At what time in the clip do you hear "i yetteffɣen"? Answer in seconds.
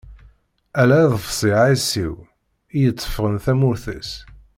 2.75-3.35